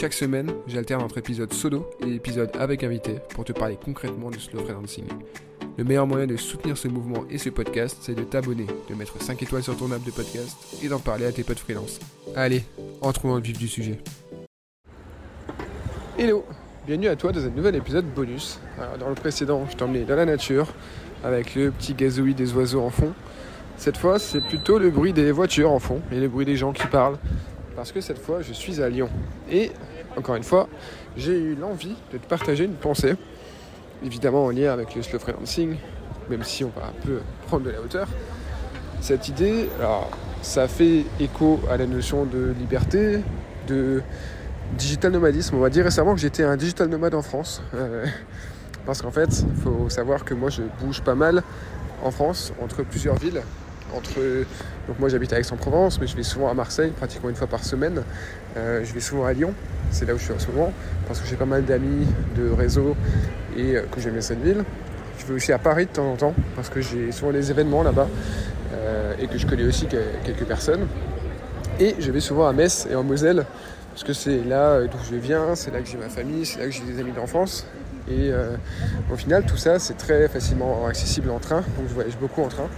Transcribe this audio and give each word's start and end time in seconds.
Chaque 0.00 0.14
semaine, 0.14 0.50
j'alterne 0.66 1.02
entre 1.02 1.18
épisodes 1.18 1.52
solo 1.52 1.90
et 2.02 2.14
épisodes 2.14 2.50
avec 2.58 2.82
invité 2.84 3.16
pour 3.34 3.44
te 3.44 3.52
parler 3.52 3.76
concrètement 3.84 4.30
du 4.30 4.40
slow 4.40 4.64
freelancing. 4.64 5.04
Le 5.76 5.84
meilleur 5.84 6.06
moyen 6.06 6.26
de 6.26 6.38
soutenir 6.38 6.78
ce 6.78 6.88
mouvement 6.88 7.26
et 7.28 7.36
ce 7.36 7.50
podcast, 7.50 7.98
c'est 8.00 8.14
de 8.14 8.22
t'abonner, 8.22 8.66
de 8.88 8.94
mettre 8.94 9.20
5 9.20 9.42
étoiles 9.42 9.62
sur 9.62 9.76
ton 9.76 9.92
app 9.92 10.02
de 10.02 10.10
podcast 10.10 10.56
et 10.82 10.88
d'en 10.88 11.00
parler 11.00 11.26
à 11.26 11.32
tes 11.32 11.44
potes 11.44 11.58
freelance. 11.58 12.00
Allez, 12.34 12.64
entrons 13.02 13.28
dans 13.28 13.34
le 13.34 13.42
vif 13.42 13.58
du 13.58 13.68
sujet. 13.68 13.98
Hello, 16.18 16.46
bienvenue 16.86 17.08
à 17.08 17.16
toi 17.16 17.30
dans 17.32 17.44
un 17.44 17.50
nouvel 17.50 17.74
épisode 17.74 18.06
bonus. 18.06 18.58
Alors, 18.78 18.96
dans 18.96 19.10
le 19.10 19.14
précédent, 19.14 19.66
je 19.68 19.84
emmené 19.84 20.04
dans 20.04 20.16
la 20.16 20.24
nature 20.24 20.68
avec 21.22 21.54
le 21.54 21.70
petit 21.72 21.92
gazouillis 21.92 22.32
des 22.32 22.54
oiseaux 22.54 22.80
en 22.80 22.90
fond. 22.90 23.12
Cette 23.76 23.98
fois, 23.98 24.18
c'est 24.18 24.40
plutôt 24.40 24.78
le 24.78 24.88
bruit 24.88 25.12
des 25.12 25.30
voitures 25.30 25.70
en 25.70 25.78
fond 25.78 26.00
et 26.10 26.18
le 26.20 26.28
bruit 26.28 26.46
des 26.46 26.56
gens 26.56 26.72
qui 26.72 26.86
parlent 26.86 27.18
parce 27.80 27.92
que 27.92 28.02
cette 28.02 28.18
fois 28.18 28.42
je 28.42 28.52
suis 28.52 28.82
à 28.82 28.90
Lyon. 28.90 29.08
Et 29.50 29.70
encore 30.16 30.36
une 30.36 30.44
fois, 30.44 30.68
j'ai 31.16 31.38
eu 31.38 31.54
l'envie 31.54 31.96
de 32.12 32.18
te 32.18 32.26
partager 32.26 32.64
une 32.64 32.74
pensée, 32.74 33.14
évidemment 34.04 34.46
en 34.46 34.50
lien 34.50 34.72
avec 34.72 34.94
le 34.94 35.02
slow 35.02 35.18
freelancing, 35.18 35.76
même 36.28 36.42
si 36.42 36.64
on 36.64 36.70
va 36.70 36.86
un 36.86 37.06
peu 37.06 37.20
prendre 37.46 37.64
de 37.64 37.70
la 37.70 37.80
hauteur. 37.80 38.08
Cette 39.00 39.28
idée, 39.28 39.68
ça 40.42 40.68
fait 40.68 41.04
écho 41.18 41.60
à 41.70 41.76
la 41.76 41.86
notion 41.86 42.24
de 42.24 42.54
liberté, 42.58 43.20
de 43.66 44.02
digital 44.76 45.12
nomadisme. 45.12 45.56
On 45.56 45.60
va 45.60 45.70
dire 45.70 45.84
récemment 45.84 46.14
que 46.14 46.20
j'étais 46.20 46.44
un 46.44 46.56
digital 46.56 46.88
nomade 46.88 47.14
en 47.14 47.22
France. 47.22 47.62
Euh, 47.74 48.06
parce 48.86 49.02
qu'en 49.02 49.10
fait, 49.10 49.44
il 49.48 49.62
faut 49.62 49.88
savoir 49.88 50.24
que 50.24 50.34
moi 50.34 50.50
je 50.50 50.62
bouge 50.80 51.02
pas 51.02 51.14
mal 51.14 51.42
en 52.02 52.10
France, 52.10 52.52
entre 52.62 52.82
plusieurs 52.82 53.16
villes 53.16 53.42
donc 54.88 54.98
moi 54.98 55.08
j'habite 55.08 55.32
à 55.32 55.38
Aix-en-Provence 55.38 56.00
mais 56.00 56.06
je 56.06 56.16
vais 56.16 56.22
souvent 56.22 56.48
à 56.48 56.54
Marseille 56.54 56.92
pratiquement 56.96 57.30
une 57.30 57.36
fois 57.36 57.46
par 57.46 57.64
semaine. 57.64 58.02
Euh, 58.56 58.84
je 58.84 58.92
vais 58.92 59.00
souvent 59.00 59.24
à 59.24 59.32
Lyon 59.32 59.54
c'est 59.90 60.06
là 60.06 60.14
où 60.14 60.18
je 60.18 60.24
suis 60.24 60.40
souvent 60.40 60.72
parce 61.06 61.20
que 61.20 61.28
j'ai 61.28 61.36
pas 61.36 61.46
mal 61.46 61.64
d'amis 61.64 62.06
de 62.36 62.50
réseau 62.50 62.96
et 63.56 63.76
euh, 63.76 63.82
que 63.90 64.00
j'aime 64.00 64.12
bien 64.12 64.20
cette 64.20 64.42
ville. 64.42 64.64
Je 65.18 65.26
vais 65.26 65.34
aussi 65.34 65.52
à 65.52 65.58
Paris 65.58 65.86
de 65.86 65.90
temps 65.90 66.10
en 66.10 66.16
temps 66.16 66.34
parce 66.56 66.68
que 66.68 66.80
j'ai 66.80 67.12
souvent 67.12 67.32
des 67.32 67.50
événements 67.50 67.82
là-bas 67.82 68.08
euh, 68.72 69.14
et 69.20 69.26
que 69.26 69.36
je 69.36 69.46
connais 69.46 69.64
aussi 69.64 69.86
quelques 69.86 70.44
personnes. 70.44 70.86
Et 71.78 71.96
je 71.98 72.10
vais 72.10 72.20
souvent 72.20 72.46
à 72.46 72.52
Metz 72.52 72.86
et 72.90 72.94
en 72.94 73.02
Moselle 73.02 73.44
parce 73.90 74.04
que 74.04 74.12
c'est 74.12 74.44
là 74.44 74.82
d'où 74.82 74.98
je 75.10 75.16
viens 75.16 75.54
c'est 75.54 75.72
là 75.72 75.80
que 75.80 75.88
j'ai 75.88 75.98
ma 75.98 76.08
famille 76.08 76.46
c'est 76.46 76.60
là 76.60 76.66
que 76.66 76.70
j'ai 76.70 76.84
des 76.84 77.00
amis 77.00 77.12
d'enfance. 77.12 77.66
Et 78.10 78.32
au 79.12 79.16
final 79.16 79.44
tout 79.44 79.56
ça 79.56 79.78
c'est 79.78 79.96
très 79.96 80.26
facilement 80.28 80.86
accessible 80.86 81.30
en 81.30 81.38
train 81.38 81.58
donc 81.58 81.86
je 81.88 81.94
voyage 81.94 82.16
beaucoup 82.18 82.42
en 82.42 82.48
train 82.48 82.68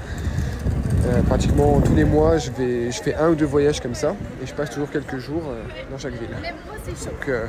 euh, 1.05 1.21
pratiquement 1.23 1.81
tous 1.81 1.95
les 1.95 2.05
mois, 2.05 2.39
je, 2.39 2.51
fais 3.03 3.15
un 3.17 3.31
ou 3.31 3.35
deux 3.35 3.45
voyages 3.45 3.81
comme 3.81 3.95
ça 3.95 4.15
et 4.43 4.47
je 4.47 4.55
passe 4.55 4.71
toujours 4.71 4.89
quelques 4.89 5.19
jours 5.19 5.43
euh, 5.49 5.63
dans 5.91 5.99
chaque 5.99 6.13
ville. 6.13 6.29
Euh, 7.29 7.47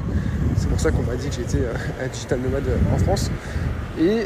c'est 0.57 0.69
pour 0.69 0.79
ça 0.79 0.89
qu'on 0.89 1.03
m'a 1.03 1.15
dit 1.15 1.29
que 1.29 1.35
j'étais 1.35 1.59
un 2.03 2.07
digital 2.07 2.39
nomade 2.39 2.63
en 2.93 2.97
France. 2.97 3.29
Et 4.01 4.25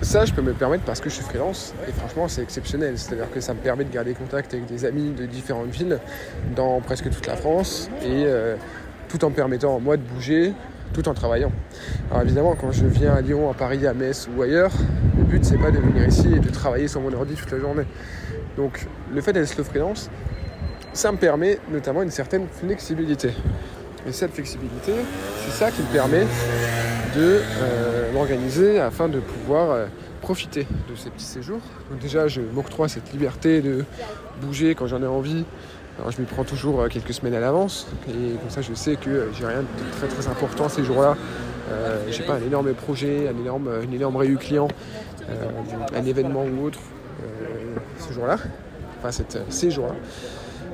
ça, 0.00 0.24
je 0.24 0.32
peux 0.32 0.40
me 0.40 0.54
permettre 0.54 0.84
parce 0.84 1.00
que 1.00 1.10
je 1.10 1.16
suis 1.16 1.24
freelance 1.24 1.74
et 1.86 1.92
franchement, 1.92 2.28
c'est 2.28 2.42
exceptionnel. 2.42 2.98
C'est-à-dire 2.98 3.30
que 3.30 3.40
ça 3.40 3.52
me 3.52 3.58
permet 3.58 3.84
de 3.84 3.92
garder 3.92 4.14
contact 4.14 4.54
avec 4.54 4.64
des 4.66 4.86
amis 4.86 5.10
de 5.10 5.26
différentes 5.26 5.68
villes 5.68 5.98
dans 6.56 6.80
presque 6.80 7.10
toute 7.10 7.26
la 7.26 7.36
France 7.36 7.90
et 8.02 8.24
tout 9.08 9.22
en 9.22 9.30
permettant 9.30 9.78
moi 9.80 9.98
de 9.98 10.02
bouger 10.02 10.54
tout 10.94 11.06
en 11.08 11.14
travaillant. 11.14 11.52
Alors 12.10 12.22
évidemment, 12.22 12.56
quand 12.58 12.72
je 12.72 12.86
viens 12.86 13.12
à 13.12 13.20
Lyon, 13.20 13.50
à 13.50 13.54
Paris, 13.54 13.86
à 13.86 13.92
Metz 13.92 14.28
ou 14.34 14.40
ailleurs, 14.40 14.72
le 15.18 15.24
but 15.24 15.44
c'est 15.44 15.58
pas 15.58 15.70
de 15.70 15.78
venir 15.78 16.08
ici 16.08 16.32
et 16.34 16.38
de 16.38 16.48
travailler 16.48 16.88
sur 16.88 17.02
mon 17.02 17.12
ordi 17.12 17.34
toute 17.34 17.50
la 17.50 17.58
journée. 17.58 17.84
Donc 18.56 18.86
le 19.12 19.20
fait 19.20 19.32
d'être 19.32 19.48
slow 19.48 19.64
freelance, 19.64 20.08
ça 20.94 21.12
me 21.12 21.18
permet 21.18 21.58
notamment 21.70 22.02
une 22.02 22.10
certaine 22.10 22.46
flexibilité. 22.48 23.30
Et 24.06 24.12
cette 24.12 24.32
flexibilité, 24.32 24.92
c'est 25.44 25.52
ça 25.52 25.70
qui 25.70 25.82
me 25.82 25.92
permet 25.92 26.26
de 27.16 27.40
euh, 27.40 28.12
m'organiser 28.12 28.78
afin 28.78 29.08
de 29.08 29.18
pouvoir 29.18 29.70
euh, 29.70 29.86
profiter 30.20 30.66
de 30.90 30.94
ces 30.94 31.10
petits 31.10 31.24
séjours. 31.24 31.60
Donc 31.90 32.00
déjà, 32.00 32.28
je 32.28 32.40
m'octroie 32.40 32.88
cette 32.88 33.12
liberté 33.12 33.60
de 33.60 33.84
bouger 34.40 34.74
quand 34.74 34.86
j'en 34.86 35.02
ai 35.02 35.06
envie. 35.06 35.44
Alors 35.98 36.10
je 36.10 36.20
m'y 36.20 36.26
prends 36.26 36.44
toujours 36.44 36.80
euh, 36.80 36.88
quelques 36.88 37.14
semaines 37.14 37.34
à 37.34 37.40
l'avance 37.40 37.86
et 38.08 38.36
comme 38.38 38.50
ça 38.50 38.62
je 38.62 38.74
sais 38.74 38.96
que 38.96 39.28
j'ai 39.32 39.46
rien 39.46 39.60
de 39.60 39.96
très 39.96 40.08
très 40.08 40.28
important 40.28 40.68
ces 40.68 40.84
jours-là. 40.84 41.16
Euh, 41.70 42.04
j'ai 42.10 42.24
pas 42.24 42.34
un 42.34 42.42
énorme 42.42 42.72
projet, 42.74 43.28
un 43.28 43.40
énorme, 43.40 43.70
une 43.82 43.94
énorme 43.94 44.16
réu 44.16 44.36
client, 44.36 44.68
un 45.94 46.04
événement 46.04 46.44
ou 46.44 46.66
autre 46.66 46.80
ce 47.98 48.12
jour-là, 48.12 48.36
enfin 49.00 49.24
ces 49.48 49.70
jours-là. 49.70 49.94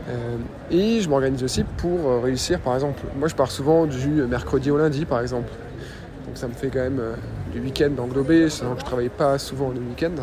Euh, 0.08 0.36
et 0.70 1.00
je 1.00 1.08
m'organise 1.08 1.42
aussi 1.44 1.64
pour 1.76 2.08
euh, 2.08 2.20
réussir, 2.20 2.58
par 2.60 2.74
exemple, 2.74 3.00
moi 3.18 3.28
je 3.28 3.34
pars 3.34 3.50
souvent 3.50 3.86
du 3.86 4.08
mercredi 4.08 4.70
au 4.70 4.78
lundi 4.78 5.04
par 5.04 5.20
exemple. 5.20 5.50
Donc 6.26 6.36
ça 6.36 6.48
me 6.48 6.54
fait 6.54 6.68
quand 6.68 6.80
même 6.80 7.00
euh, 7.00 7.14
du 7.52 7.60
week-end 7.60 7.90
englobé, 7.98 8.48
sinon 8.50 8.74
je 8.78 8.84
travaille 8.84 9.08
pas 9.08 9.38
souvent 9.38 9.70
le 9.70 9.80
week-end. 9.80 10.22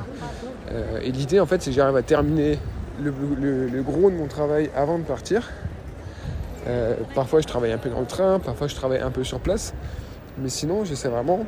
et 1.01 1.11
l'idée 1.11 1.39
en 1.39 1.45
fait 1.45 1.61
c'est 1.61 1.69
que 1.69 1.75
j'arrive 1.75 1.95
à 1.95 2.01
terminer 2.01 2.59
le, 3.03 3.81
gros 3.81 4.09
de 4.09 4.15
mon 4.15 4.27
travail 4.27 4.69
avant 4.75 4.97
de 4.97 5.03
partir. 5.03 5.49
parfois 7.15 7.41
je 7.41 7.47
travaille 7.47 7.71
un 7.71 7.77
peu 7.77 7.89
dans 7.89 7.99
le 7.99 8.05
train, 8.05 8.39
parfois 8.39 8.67
je 8.67 8.75
travaille 8.75 8.99
un 8.99 9.11
peu 9.11 9.23
sur 9.23 9.39
place. 9.39 9.73
Mais 10.37 10.49
sinon 10.49 10.85
j'essaie 10.85 11.09
vraiment 11.09 11.45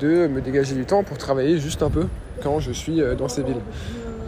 de 0.00 0.26
me 0.26 0.40
dégager 0.40 0.74
du 0.74 0.84
temps 0.84 1.02
pour 1.02 1.18
travailler 1.18 1.58
juste 1.58 1.82
un 1.82 1.90
peu 1.90 2.06
quand 2.42 2.60
je 2.60 2.72
suis 2.72 3.00
dans 3.18 3.28
ces 3.28 3.42
villes. 3.42 3.60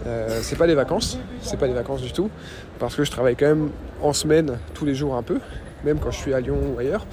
Euh, 0.06 0.40
c'est 0.42 0.56
pas 0.56 0.66
des 0.66 0.74
vacances, 0.74 1.18
c'est 1.40 1.58
pas 1.58 1.66
des 1.66 1.72
vacances 1.72 2.02
du 2.02 2.12
tout, 2.12 2.30
parce 2.78 2.94
que 2.94 3.04
je 3.04 3.10
travaille 3.10 3.36
quand 3.36 3.46
même 3.46 3.70
en 4.02 4.12
semaine 4.12 4.58
tous 4.74 4.84
les 4.84 4.94
jours 4.94 5.14
un 5.14 5.22
peu, 5.22 5.40
même 5.84 5.98
quand 5.98 6.10
je 6.10 6.18
suis 6.18 6.34
à 6.34 6.40
Lyon 6.40 6.58
ou 6.74 6.78
ailleurs. 6.78 7.06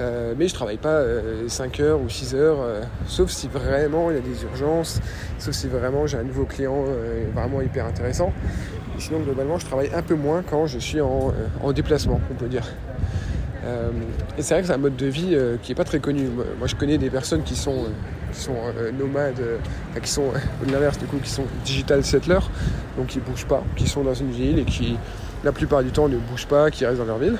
Euh, 0.00 0.34
mais 0.36 0.48
je 0.48 0.54
travaille 0.54 0.78
pas 0.78 1.02
5 1.48 1.80
euh, 1.80 1.84
heures 1.84 2.00
ou 2.00 2.08
6 2.08 2.34
heures, 2.34 2.58
sauf 3.06 3.30
si 3.30 3.48
vraiment 3.48 4.10
il 4.10 4.16
y 4.16 4.18
a 4.18 4.22
des 4.22 4.42
urgences, 4.44 5.00
sauf 5.38 5.54
si 5.54 5.68
vraiment 5.68 6.06
j'ai 6.06 6.18
un 6.18 6.22
nouveau 6.22 6.44
client 6.44 6.84
vraiment 7.34 7.60
hyper 7.60 7.86
intéressant. 7.86 8.32
sinon, 8.98 9.20
globalement, 9.20 9.58
je 9.58 9.66
travaille 9.66 9.90
un 9.94 10.02
peu 10.02 10.14
moins 10.14 10.42
quand 10.42 10.66
je 10.66 10.78
suis 10.78 11.00
en, 11.00 11.32
en 11.62 11.72
déplacement, 11.72 12.20
on 12.30 12.34
peut 12.34 12.48
dire. 12.48 12.66
et 14.38 14.42
c'est 14.42 14.54
vrai 14.54 14.62
que 14.62 14.68
c'est 14.68 14.74
un 14.74 14.78
mode 14.78 14.96
de 14.96 15.06
vie 15.06 15.36
qui 15.62 15.72
est 15.72 15.76
pas 15.76 15.84
très 15.84 16.00
connu. 16.00 16.28
Moi, 16.58 16.66
je 16.66 16.74
connais 16.74 16.98
des 16.98 17.10
personnes 17.10 17.42
qui 17.42 17.54
sont 17.54 17.86
euh, 18.48 18.92
nomades, 18.92 19.40
euh, 19.40 19.58
qui 20.02 20.10
sont, 20.10 20.32
de 20.66 20.72
l'inverse 20.72 20.98
du 20.98 21.06
coup, 21.06 21.18
qui 21.18 21.30
sont 21.30 21.44
digital 21.64 22.02
settlers, 22.04 22.46
donc 22.96 23.08
qui 23.08 23.20
bougent 23.20 23.46
pas, 23.46 23.62
qui 23.76 23.86
sont 23.86 24.02
dans 24.02 24.14
une 24.14 24.30
ville 24.30 24.58
et 24.58 24.64
qui, 24.64 24.96
la 25.44 25.52
plupart 25.52 25.82
du 25.82 25.90
temps, 25.90 26.08
ne 26.08 26.16
bougent 26.16 26.46
pas, 26.46 26.70
qui 26.70 26.86
restent 26.86 26.98
dans 26.98 27.04
leur 27.04 27.18
ville. 27.18 27.36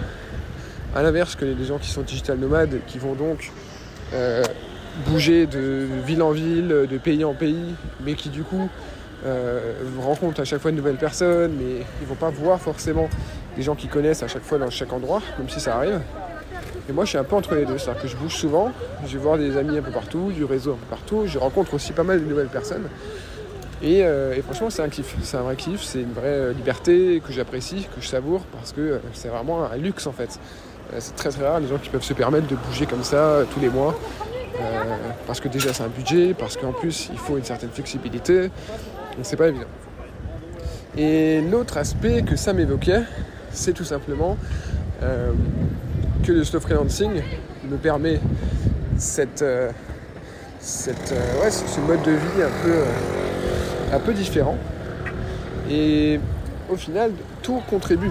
A 0.95 1.03
l'inverse, 1.03 1.37
connais 1.37 1.55
des 1.55 1.65
gens 1.65 1.79
qui 1.79 1.89
sont 1.89 2.03
digital 2.03 2.39
nomades, 2.39 2.81
qui 2.87 2.99
vont 2.99 3.15
donc 3.15 3.51
euh, 4.13 4.43
bouger 5.07 5.47
de 5.47 5.87
ville 6.07 6.23
en 6.23 6.33
ville, 6.33 6.69
de 6.69 6.99
pays 6.99 7.25
en 7.25 7.35
pays, 7.35 7.75
mais 8.05 8.15
qui 8.15 8.29
du 8.29 8.43
coup 8.43 8.69
rencontrent 10.01 10.41
à 10.41 10.45
chaque 10.45 10.61
fois 10.61 10.73
de 10.73 10.77
nouvelles 10.77 10.97
personnes, 10.97 11.53
mais 11.57 11.85
ils 12.01 12.07
vont 12.09 12.17
pas 12.17 12.31
voir 12.31 12.61
forcément 12.61 13.09
des 13.57 13.63
gens 13.63 13.77
qu'ils 13.77 13.89
connaissent 13.89 14.25
à 14.25 14.29
chaque 14.29 14.43
fois 14.43 14.59
dans 14.59 14.69
chaque 14.69 14.93
endroit, 14.93 15.23
même 15.39 15.49
si 15.49 15.61
ça 15.61 15.77
arrive. 15.77 16.01
Et 16.89 16.93
moi, 16.93 17.05
je 17.05 17.11
suis 17.11 17.19
un 17.19 17.25
peu 17.25 17.37
entre 17.37 17.55
les 17.55 17.65
deux. 17.65 17.79
C'est-à-dire 17.79 18.03
que 18.03 18.09
je 18.09 18.17
bouge 18.17 18.35
souvent, 18.35 18.73
je 19.07 19.13
vais 19.13 19.23
voir 19.23 19.39
des 19.39 19.57
amis 19.57 19.79
un 19.79 19.83
peu 19.83 19.93
partout, 19.93 20.33
du 20.33 20.45
réseau 20.45 20.73
un 20.73 20.77
peu 20.77 20.87
partout, 20.91 21.25
je 21.27 21.39
rencontre 21.39 21.75
aussi 21.75 21.93
pas 21.93 22.03
mal 22.03 22.21
de 22.21 22.29
nouvelles 22.29 22.49
personnes. 22.49 22.89
Et, 23.83 24.05
euh, 24.05 24.41
franchement, 24.43 24.71
c'est 24.71 24.83
un 24.83 24.89
kiff. 24.89 25.17
C'est 25.23 25.37
un 25.37 25.43
vrai 25.43 25.57
kiff, 25.57 25.83
c'est 25.83 26.01
une 26.01 26.13
vraie 26.13 26.27
euh, 26.27 26.53
liberté 26.53 27.21
que 27.27 27.33
j'apprécie, 27.33 27.87
que 27.95 28.01
je 28.01 28.07
savoure, 28.07 28.43
parce 28.53 28.73
que 28.73 28.81
euh, 28.81 28.99
c'est 29.13 29.29
vraiment 29.29 29.65
un 29.65 29.77
luxe 29.77 30.07
en 30.07 30.13
fait. 30.13 30.39
C'est 30.99 31.17
très 31.17 31.31
très 31.31 31.47
rare 31.47 31.61
les 31.61 31.69
gens 31.69 31.79
qui 31.79 31.89
peuvent 31.89 32.03
se 32.03 32.15
permettre 32.15 32.47
de 32.47 32.57
bouger 32.57 32.87
comme 32.87 33.03
ça 33.03 33.41
tous 33.53 33.61
les 33.61 33.69
mois. 33.69 33.99
parce 35.27 35.41
que 35.41 35.49
déjà, 35.49 35.73
c'est 35.73 35.83
un 35.83 35.89
budget, 35.89 36.35
parce 36.35 36.57
qu'en 36.57 36.73
plus, 36.73 37.09
il 37.13 37.19
faut 37.19 37.37
une 37.39 37.45
certaine 37.45 37.71
flexibilité. 37.71 38.43
Donc, 38.43 39.23
c'est 39.23 39.37
pas 39.37 39.49
évident. 39.49 39.67
Et 40.97 41.41
l'autre 41.41 41.79
aspect 41.79 42.23
que 42.23 42.37
ça 42.37 42.53
m'évoquait, 42.53 43.03
c'est 43.51 43.73
tout 43.73 43.85
simplement 43.85 44.37
que 46.23 46.33
le 46.33 46.45
slow 46.45 46.61
freelancing 46.61 47.23
me 47.69 47.77
permet 47.77 48.21
cette, 48.97 49.43
euh, 49.43 49.71
cette 50.61 51.13
euh, 51.13 51.43
ouais, 51.43 51.51
ce 51.51 51.81
mode 51.81 52.03
de 52.03 52.13
vie 52.13 52.43
un 52.43 52.63
peu, 52.63 52.71
euh, 52.71 53.97
un 53.97 53.99
peu 53.99 54.13
différent. 54.13 54.57
Et 55.71 56.21
au 56.71 56.77
final, 56.77 57.13
tout 57.43 57.61
contribue. 57.69 58.11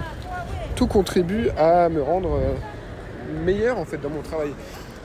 Tout 0.74 0.86
contribue 0.86 1.48
à 1.56 1.88
me 1.88 2.02
rendre 2.02 2.38
meilleur 3.32 3.78
en 3.78 3.84
fait 3.84 3.98
dans 3.98 4.10
mon 4.10 4.22
travail. 4.22 4.50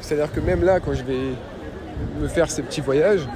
C'est-à-dire 0.02 0.32
que 0.32 0.40
même 0.40 0.64
là, 0.64 0.80
quand 0.80 0.94
je 0.94 1.04
vais 1.04 1.34
me 2.22 2.28
faire 2.28 2.50
ces 2.50 2.62
petits 2.62 2.82
voyages, 2.82 3.28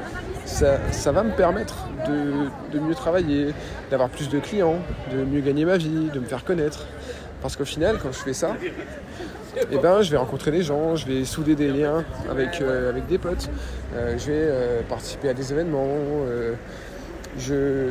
ça, 0.46 1.12
va 1.12 1.24
me 1.24 1.32
permettre 1.32 1.88
de, 2.08 2.80
mieux 2.80 2.96
travailler, 2.96 3.54
d'avoir 3.90 4.10
plus 4.10 4.30
de 4.30 4.40
clients, 4.40 4.78
de 5.12 5.24
mieux 5.24 5.42
gagner 5.42 5.66
ma 5.66 5.78
vie, 5.78 6.10
de 6.14 6.20
me 6.20 6.26
faire 6.26 6.44
connaître. 6.44 6.86
Parce 7.42 7.56
qu'au 7.56 7.66
final, 7.66 7.98
quand 8.02 8.12
je 8.12 8.20
fais 8.20 8.34
ça, 8.34 8.56
eh 9.72 9.78
ben, 9.78 10.02
je 10.02 10.12
vais 10.12 10.18
rencontrer 10.18 10.52
des 10.52 10.62
gens, 10.62 10.96
je 10.96 11.08
vais 11.08 11.26
souder 11.26 11.56
des 11.56 11.70
liens 11.70 12.04
avec, 12.30 12.62
euh, 12.62 12.90
avec 12.90 13.08
des 13.08 13.18
potes, 13.18 13.50
euh, 13.96 14.16
je 14.18 14.26
vais 14.28 14.34
euh, 14.36 14.82
participer 14.88 15.30
à 15.30 15.34
des 15.34 15.52
événements, 15.52 15.88
je- 17.38 17.90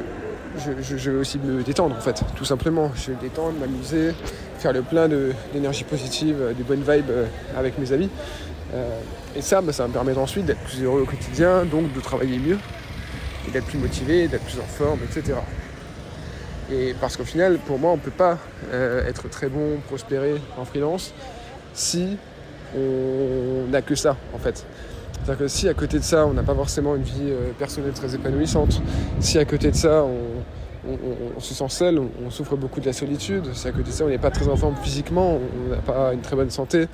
je 0.56 1.10
vais 1.10 1.18
aussi 1.18 1.38
me 1.38 1.62
détendre 1.62 1.96
en 1.96 2.00
fait, 2.00 2.22
tout 2.36 2.44
simplement. 2.44 2.90
Je 2.94 3.08
vais 3.10 3.16
me 3.16 3.20
détendre, 3.20 3.54
m'amuser, 3.58 4.12
faire 4.60 4.72
le 4.72 4.82
plein 4.82 5.08
d'énergie 5.52 5.84
positive, 5.84 6.36
euh, 6.40 6.52
des 6.52 6.62
bonnes 6.62 6.84
vibes 6.86 7.10
euh, 7.10 7.26
avec 7.56 7.78
mes 7.78 7.92
amis. 7.92 8.10
Euh, 8.74 9.00
et 9.34 9.42
ça, 9.42 9.60
bah, 9.62 9.72
ça 9.72 9.88
me 9.88 9.92
permettre 9.92 10.20
ensuite 10.20 10.44
d'être 10.44 10.60
plus 10.60 10.82
heureux 10.82 11.00
au 11.00 11.06
quotidien, 11.06 11.64
donc 11.64 11.92
de 11.92 12.00
travailler 12.00 12.38
mieux, 12.38 12.58
et 13.48 13.50
d'être 13.50 13.66
plus 13.66 13.78
motivé, 13.78 14.28
d'être 14.28 14.44
plus 14.44 14.60
en 14.60 14.66
forme, 14.66 15.00
etc. 15.02 15.38
Et 16.70 16.94
parce 17.00 17.16
qu'au 17.16 17.24
final, 17.24 17.58
pour 17.58 17.78
moi, 17.78 17.90
on 17.90 17.96
ne 17.96 18.00
peut 18.00 18.12
pas 18.12 18.38
être 18.72 19.28
très 19.28 19.48
bon, 19.48 19.78
prospérer 19.88 20.36
en 20.56 20.64
freelance 20.64 21.12
si 21.74 22.16
on 22.76 23.66
n'a 23.68 23.82
que 23.82 23.96
ça, 23.96 24.16
en 24.32 24.38
fait. 24.38 24.64
C'est-à-dire 25.14 25.38
que 25.38 25.48
si 25.48 25.68
à 25.68 25.74
côté 25.74 25.98
de 25.98 26.04
ça, 26.04 26.26
on 26.26 26.32
n'a 26.32 26.44
pas 26.44 26.54
forcément 26.54 26.94
une 26.94 27.02
vie 27.02 27.32
personnelle 27.58 27.92
très 27.92 28.14
épanouissante, 28.14 28.80
si 29.18 29.36
à 29.38 29.44
côté 29.44 29.72
de 29.72 29.76
ça, 29.76 30.04
on, 30.04 30.44
on- 30.88 31.40
se 31.40 31.54
sent 31.54 31.68
seul, 31.68 31.98
on, 31.98 32.30
souffre 32.30 32.56
beaucoup 32.56 32.80
de 32.80 32.86
la 32.86 32.92
solitude, 32.92 33.44
si 33.54 33.68
à 33.68 33.72
côté 33.72 33.84
de 33.84 33.90
ça, 33.90 34.04
on 34.04 34.08
n'est 34.08 34.18
pas 34.18 34.30
très 34.30 34.48
en 34.48 34.56
forme 34.56 34.76
physiquement, 34.76 35.38
on 35.66 35.70
n'a 35.70 35.76
pas 35.82 36.12
une 36.12 36.20
très 36.20 36.36
bonne 36.36 36.50
santé, 36.50 36.86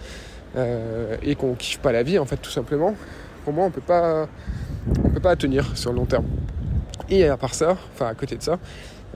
euh, 0.56 1.16
et 1.22 1.34
qu'on 1.34 1.54
kiffe 1.54 1.78
pas 1.78 1.92
la 1.92 2.02
vie, 2.02 2.18
en 2.18 2.24
fait, 2.24 2.36
tout 2.36 2.50
simplement, 2.50 2.94
pour 3.44 3.52
moi, 3.52 3.64
on 3.66 3.70
peut 3.70 3.80
pas, 3.80 4.26
on 5.04 5.08
peut 5.10 5.20
pas 5.20 5.36
tenir 5.36 5.76
sur 5.76 5.90
le 5.92 5.96
long 5.98 6.06
terme. 6.06 6.24
Et 7.08 7.28
à 7.28 7.36
part 7.36 7.54
ça, 7.54 7.76
enfin 7.94 8.06
à 8.06 8.14
côté 8.14 8.36
de 8.36 8.42
ça, 8.42 8.58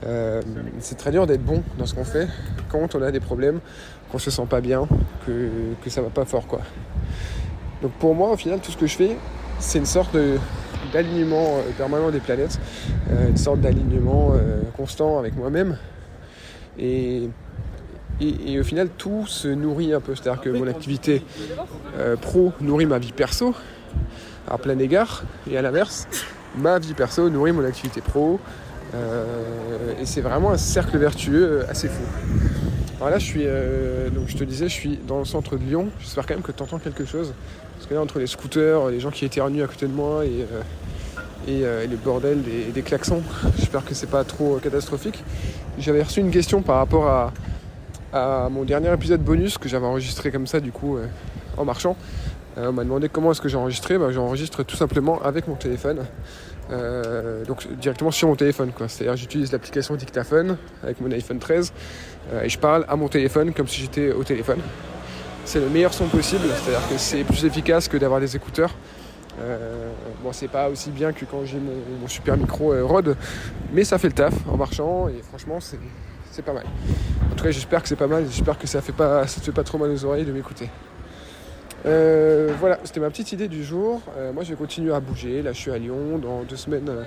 euh, 0.05 0.41
c'est 0.79 0.97
très 0.97 1.11
dur 1.11 1.27
d'être 1.27 1.43
bon 1.43 1.61
dans 1.77 1.85
ce 1.85 1.93
qu'on 1.93 2.05
fait 2.05 2.27
quand 2.69 2.95
on 2.95 3.01
a 3.01 3.11
des 3.11 3.19
problèmes, 3.19 3.59
qu'on 4.11 4.17
se 4.19 4.31
sent 4.31 4.45
pas 4.49 4.61
bien, 4.61 4.87
que, 5.25 5.49
que 5.83 5.89
ça 5.89 6.01
va 6.01 6.09
pas 6.09 6.23
fort 6.25 6.47
quoi. 6.47 6.61
Donc 7.81 7.91
pour 7.93 8.15
moi 8.15 8.29
au 8.31 8.37
final 8.37 8.59
tout 8.61 8.71
ce 8.71 8.77
que 8.77 8.87
je 8.87 8.95
fais 8.95 9.17
c'est 9.59 9.77
une 9.79 9.85
sorte 9.85 10.13
de- 10.15 10.37
d'alignement 10.93 11.57
euh, 11.57 11.71
permanent 11.77 12.11
des 12.11 12.19
planètes, 12.19 12.59
euh, 13.09 13.29
une 13.29 13.37
sorte 13.37 13.61
d'alignement 13.61 14.33
euh, 14.33 14.61
constant 14.75 15.19
avec 15.19 15.35
moi-même. 15.35 15.77
Et, 16.79 17.29
et, 18.19 18.53
et 18.53 18.59
au 18.59 18.63
final 18.63 18.89
tout 18.97 19.25
se 19.27 19.47
nourrit 19.47 19.93
un 19.93 19.99
peu, 19.99 20.15
c'est-à-dire 20.15 20.41
que 20.41 20.49
mon 20.49 20.67
activité 20.67 21.23
pro 22.21 22.53
nourrit 22.61 22.85
ma 22.85 22.97
vie 22.97 23.11
perso 23.11 23.53
à 24.49 24.57
plein 24.57 24.77
égard 24.79 25.23
et 25.49 25.57
à 25.57 25.61
l'inverse 25.61 26.07
ma 26.57 26.79
vie 26.79 26.93
perso 26.93 27.29
nourrit 27.29 27.51
mon 27.51 27.65
activité 27.65 28.01
pro 28.01 28.39
euh, 28.93 29.93
et 29.99 30.05
c'est 30.05 30.21
vraiment 30.21 30.51
un 30.51 30.57
cercle 30.57 30.97
vertueux 30.97 31.65
assez 31.69 31.87
fou. 31.87 32.03
Alors 33.01 33.09
là, 33.09 33.17
je 33.17 33.25
suis, 33.25 33.41
euh, 33.47 34.11
donc 34.11 34.27
je 34.27 34.37
te 34.37 34.43
disais, 34.43 34.69
je 34.69 34.73
suis 34.73 34.99
dans 35.07 35.17
le 35.17 35.25
centre 35.25 35.57
de 35.57 35.63
Lyon. 35.63 35.87
J'espère 36.01 36.23
quand 36.27 36.35
même 36.35 36.43
que 36.43 36.51
tu 36.51 36.61
entends 36.61 36.77
quelque 36.77 37.03
chose. 37.03 37.33
Parce 37.75 37.87
que 37.87 37.95
là, 37.95 38.01
entre 38.01 38.19
les 38.19 38.27
scooters, 38.27 38.89
les 38.89 38.99
gens 38.99 39.09
qui 39.09 39.25
éternuent 39.25 39.63
à 39.63 39.67
côté 39.67 39.87
de 39.87 39.91
moi 39.91 40.23
et, 40.23 40.45
euh, 40.51 40.61
et, 41.47 41.65
euh, 41.65 41.83
et 41.83 41.87
les 41.87 41.95
bordels 41.95 42.43
des, 42.43 42.65
des 42.65 42.81
klaxons, 42.83 43.23
j'espère 43.57 43.83
que 43.85 43.95
c'est 43.95 44.05
pas 44.05 44.23
trop 44.23 44.57
catastrophique. 44.57 45.23
J'avais 45.79 46.03
reçu 46.03 46.19
une 46.19 46.29
question 46.29 46.61
par 46.61 46.75
rapport 46.75 47.07
à, 47.07 47.33
à 48.13 48.49
mon 48.49 48.65
dernier 48.65 48.93
épisode 48.93 49.23
bonus 49.23 49.57
que 49.57 49.67
j'avais 49.67 49.87
enregistré 49.87 50.29
comme 50.29 50.45
ça, 50.45 50.59
du 50.59 50.71
coup, 50.71 50.99
en 51.57 51.65
marchant. 51.65 51.97
Euh, 52.57 52.69
on 52.69 52.73
m'a 52.73 52.83
demandé 52.83 53.09
comment 53.09 53.31
est-ce 53.31 53.41
que 53.41 53.49
j'ai 53.49 53.57
enregistré. 53.57 53.97
Bah, 53.97 54.11
j'enregistre 54.11 54.63
tout 54.63 54.75
simplement 54.75 55.21
avec 55.21 55.47
mon 55.47 55.55
téléphone. 55.55 56.05
Euh, 56.71 57.43
donc 57.45 57.67
directement 57.77 58.11
sur 58.11 58.27
mon 58.27 58.35
téléphone. 58.35 58.71
C'est-à-dire 58.87 59.15
j'utilise 59.15 59.51
l'application 59.51 59.95
Dictaphone 59.95 60.57
avec 60.83 61.01
mon 61.01 61.11
iPhone 61.11 61.39
13 61.39 61.73
euh, 62.31 62.43
et 62.43 62.49
je 62.49 62.57
parle 62.57 62.85
à 62.87 62.95
mon 62.95 63.09
téléphone 63.09 63.53
comme 63.53 63.67
si 63.67 63.81
j'étais 63.81 64.11
au 64.11 64.23
téléphone. 64.23 64.59
C'est 65.43 65.59
le 65.59 65.69
meilleur 65.69 65.93
son 65.93 66.05
possible, 66.05 66.45
c'est-à-dire 66.47 66.87
que 66.87 66.97
c'est 66.97 67.23
plus 67.23 67.43
efficace 67.45 67.87
que 67.87 67.97
d'avoir 67.97 68.19
des 68.19 68.35
écouteurs. 68.35 68.73
Bon 70.23 70.31
c'est 70.31 70.47
pas 70.47 70.69
aussi 70.69 70.91
bien 70.91 71.13
que 71.13 71.25
quand 71.25 71.43
j'ai 71.45 71.57
mon, 71.57 72.07
super 72.07 72.37
micro 72.37 72.73
Rode, 72.85 73.17
mais 73.73 73.83
ça 73.83 73.97
fait 73.97 74.09
le 74.09 74.13
taf 74.13 74.35
en 74.47 74.55
marchant 74.55 75.07
et 75.07 75.19
franchement 75.27 75.59
c'est, 75.59 75.79
c'est 76.29 76.43
pas 76.43 76.53
mal. 76.53 76.65
En 77.31 77.35
tout 77.35 77.43
cas 77.43 77.49
j'espère 77.49 77.81
que 77.81 77.87
c'est 77.87 77.95
pas 77.95 78.05
mal, 78.05 78.25
j'espère 78.29 78.59
que 78.59 78.67
ça 78.67 78.81
fait 78.81 78.91
pas, 78.91 79.25
ça 79.25 79.39
te 79.39 79.45
fait 79.45 79.51
pas 79.51 79.63
trop 79.63 79.79
mal 79.79 79.89
aux 79.89 80.05
oreilles 80.05 80.25
de 80.25 80.31
m'écouter. 80.31 80.69
Euh, 81.85 82.53
voilà, 82.59 82.79
c'était 82.83 82.99
ma 82.99 83.09
petite 83.09 83.31
idée 83.31 83.47
du 83.47 83.63
jour. 83.63 84.01
Euh, 84.17 84.31
moi, 84.33 84.43
je 84.43 84.49
vais 84.49 84.55
continuer 84.55 84.93
à 84.93 84.99
bouger. 84.99 85.41
Là, 85.41 85.51
je 85.53 85.57
suis 85.57 85.71
à 85.71 85.77
Lyon. 85.77 86.19
Dans 86.21 86.43
deux 86.43 86.55
semaines, 86.55 86.89
euh, 86.89 87.03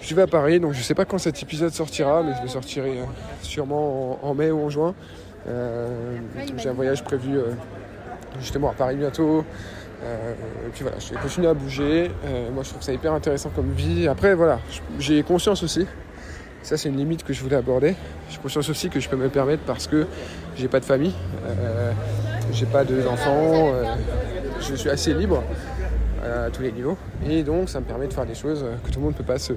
je 0.00 0.14
vais 0.14 0.22
à 0.22 0.26
Paris. 0.26 0.60
Donc, 0.60 0.72
je 0.72 0.82
sais 0.82 0.94
pas 0.94 1.04
quand 1.04 1.18
cet 1.18 1.42
épisode 1.42 1.72
sortira, 1.72 2.22
mais 2.22 2.32
je 2.36 2.42
le 2.42 2.48
sortirai 2.48 3.00
sûrement 3.42 4.18
en, 4.22 4.28
en 4.28 4.34
mai 4.34 4.50
ou 4.50 4.64
en 4.64 4.70
juin. 4.70 4.94
J'ai 6.56 6.68
un 6.68 6.72
voyage 6.72 7.02
prévu 7.02 7.38
justement 8.38 8.70
à 8.70 8.74
Paris 8.74 8.96
bientôt. 8.96 9.44
Et 10.02 10.70
puis 10.72 10.82
voilà, 10.82 10.98
je 10.98 11.10
vais 11.10 11.20
continuer 11.20 11.48
à 11.48 11.54
bouger. 11.54 12.10
Moi, 12.52 12.62
je 12.62 12.70
trouve 12.70 12.82
ça 12.82 12.92
hyper 12.92 13.12
intéressant 13.12 13.50
comme 13.50 13.72
vie. 13.72 14.06
Après, 14.06 14.34
voilà, 14.34 14.60
j'ai 14.98 15.22
conscience 15.22 15.62
aussi. 15.62 15.86
Ça, 16.62 16.76
c'est 16.76 16.88
une 16.88 16.96
limite 16.96 17.24
que 17.24 17.32
je 17.32 17.42
voulais 17.42 17.56
aborder. 17.56 17.96
J'ai 18.30 18.38
conscience 18.38 18.68
aussi 18.68 18.88
que 18.88 19.00
je 19.00 19.08
peux 19.08 19.16
me 19.16 19.24
le 19.24 19.30
permettre 19.30 19.64
parce 19.64 19.88
que 19.88 20.06
j'ai 20.56 20.68
pas 20.68 20.78
de 20.78 20.84
famille. 20.84 21.14
J'ai 22.50 22.66
pas 22.66 22.84
d'enfants, 22.84 23.72
euh, 23.72 23.84
je 24.60 24.74
suis 24.74 24.90
assez 24.90 25.14
libre 25.14 25.42
euh, 26.22 26.48
à 26.48 26.50
tous 26.50 26.62
les 26.62 26.72
niveaux 26.72 26.96
et 27.26 27.42
donc 27.42 27.68
ça 27.68 27.80
me 27.80 27.84
permet 27.84 28.08
de 28.08 28.12
faire 28.12 28.26
des 28.26 28.34
choses 28.34 28.62
euh, 28.64 28.74
que 28.84 28.90
tout 28.90 28.98
le 28.98 29.04
monde 29.04 29.12
ne 29.12 29.18
peut 29.18 29.24
pas 29.24 29.38
se, 29.38 29.52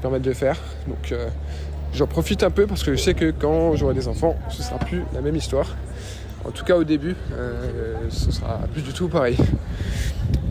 permettre 0.00 0.24
de 0.24 0.32
faire. 0.32 0.56
Donc 0.86 1.14
j'en 1.94 2.06
profite 2.06 2.42
un 2.42 2.50
peu 2.50 2.66
parce 2.66 2.82
que 2.82 2.94
je 2.94 3.00
sais 3.00 3.14
que 3.14 3.30
quand 3.30 3.76
j'aurai 3.76 3.94
des 3.94 4.08
enfants, 4.08 4.36
ce 4.48 4.62
sera 4.62 4.78
plus 4.78 5.02
la 5.14 5.20
même 5.20 5.36
histoire. 5.36 5.76
En 6.44 6.50
tout 6.50 6.64
cas 6.64 6.76
au 6.76 6.84
début, 6.84 7.16
ce 8.08 8.30
sera 8.30 8.60
plus 8.72 8.82
du 8.82 8.92
tout 8.92 9.08
pareil. 9.08 9.36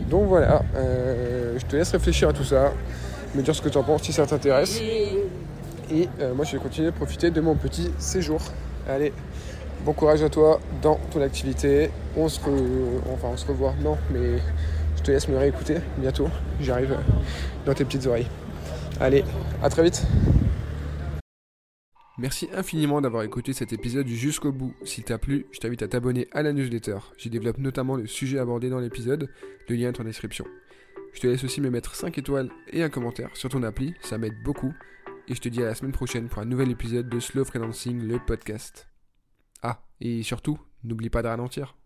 Donc 0.08 0.28
voilà, 0.28 0.62
je 0.74 1.64
te 1.66 1.76
laisse 1.76 1.90
réfléchir 1.90 2.28
à 2.28 2.32
tout 2.32 2.44
ça, 2.44 2.72
me 3.34 3.42
dire 3.42 3.54
ce 3.54 3.62
que 3.62 3.68
tu 3.68 3.78
en 3.78 3.82
penses 3.82 4.02
si 4.02 4.12
ça 4.12 4.26
t'intéresse. 4.26 4.80
Et 5.90 6.08
moi 6.34 6.44
je 6.44 6.52
vais 6.52 6.62
continuer 6.62 6.90
de 6.90 6.96
profiter 6.96 7.30
de 7.30 7.40
mon 7.40 7.54
petit 7.54 7.90
séjour. 7.98 8.40
Allez, 8.88 9.12
Bon 9.84 9.94
courage 9.94 10.22
à 10.22 10.28
toi 10.28 10.60
dans 10.82 10.96
ton 11.10 11.22
activité. 11.22 11.90
On 12.14 12.28
se, 12.28 12.38
enfin, 13.12 13.28
on 13.32 13.36
se 13.36 13.46
revoit, 13.46 13.74
non, 13.82 13.96
mais 14.12 14.38
je 14.96 15.02
te 15.02 15.10
laisse 15.10 15.26
me 15.26 15.38
réécouter 15.38 15.78
bientôt. 15.96 16.28
J'arrive 16.60 16.98
dans 17.64 17.72
tes 17.72 17.86
petites 17.86 18.06
oreilles. 18.06 18.26
Allez, 19.00 19.24
à 19.62 19.70
très 19.70 19.82
vite. 19.82 20.02
Merci 22.18 22.50
infiniment 22.54 23.00
d'avoir 23.00 23.22
écouté 23.22 23.54
cet 23.54 23.72
épisode 23.72 24.06
jusqu'au 24.06 24.52
bout. 24.52 24.74
S'il 24.84 25.04
t'a 25.04 25.16
plu, 25.16 25.46
je 25.52 25.60
t'invite 25.60 25.82
à 25.82 25.88
t'abonner 25.88 26.28
à 26.32 26.42
la 26.42 26.52
newsletter. 26.52 26.98
J'y 27.16 27.30
développe 27.30 27.56
notamment 27.56 27.96
le 27.96 28.06
sujet 28.06 28.38
abordé 28.38 28.68
dans 28.68 28.80
l'épisode. 28.80 29.30
Le 29.66 29.76
lien 29.76 29.88
est 29.88 30.00
en 30.00 30.04
description. 30.04 30.44
Je 31.14 31.20
te 31.20 31.26
laisse 31.26 31.42
aussi 31.42 31.62
me 31.62 31.70
mettre 31.70 31.94
5 31.94 32.18
étoiles 32.18 32.50
et 32.70 32.82
un 32.82 32.90
commentaire 32.90 33.30
sur 33.32 33.48
ton 33.48 33.62
appli, 33.62 33.94
ça 34.02 34.18
m'aide 34.18 34.42
beaucoup. 34.44 34.74
Et 35.28 35.34
je 35.34 35.40
te 35.40 35.48
dis 35.48 35.62
à 35.62 35.66
la 35.66 35.74
semaine 35.74 35.92
prochaine 35.92 36.28
pour 36.28 36.42
un 36.42 36.44
nouvel 36.44 36.70
épisode 36.70 37.08
de 37.08 37.18
Slow 37.18 37.46
Freelancing, 37.46 38.06
le 38.06 38.18
podcast. 38.18 38.89
Ah, 39.62 39.82
et 40.00 40.22
surtout, 40.22 40.58
n'oublie 40.84 41.10
pas 41.10 41.22
de 41.22 41.28
ralentir. 41.28 41.76